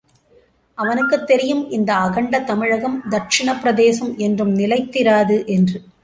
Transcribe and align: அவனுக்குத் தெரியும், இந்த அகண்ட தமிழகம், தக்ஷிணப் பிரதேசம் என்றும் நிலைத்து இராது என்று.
அவனுக்குத் 0.77 1.27
தெரியும், 1.27 1.69
இந்த 1.69 1.93
அகண்ட 1.95 2.39
தமிழகம், 2.39 3.01
தக்ஷிணப் 3.09 3.59
பிரதேசம் 3.61 4.17
என்றும் 4.17 4.51
நிலைத்து 4.51 5.03
இராது 5.03 5.45
என்று. 5.45 5.81